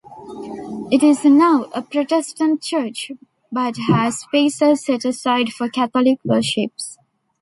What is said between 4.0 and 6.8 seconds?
spaces set aside for Catholic worship.